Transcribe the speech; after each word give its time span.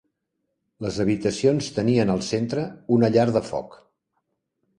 Les 0.85 0.95
habitacions 1.03 1.67
tenien 1.75 2.13
al 2.15 2.25
centre 2.29 2.65
una 2.99 3.11
llar 3.19 3.27
de 3.37 3.45
foc. 3.53 3.79